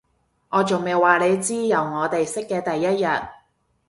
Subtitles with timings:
[0.49, 3.05] 我仲未話你知，由我哋識嘅第一日